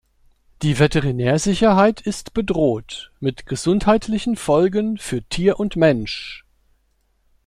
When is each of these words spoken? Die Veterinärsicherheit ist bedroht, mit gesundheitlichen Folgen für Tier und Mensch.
Die 0.63 0.79
Veterinärsicherheit 0.79 2.01
ist 2.01 2.33
bedroht, 2.33 3.11
mit 3.19 3.45
gesundheitlichen 3.45 4.35
Folgen 4.35 4.97
für 4.97 5.21
Tier 5.21 5.59
und 5.59 5.75
Mensch. 5.75 6.43